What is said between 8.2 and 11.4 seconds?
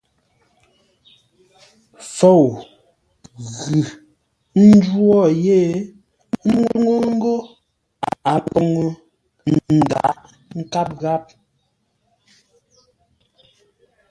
a poŋə ńdǎghʼ nkâp gháp.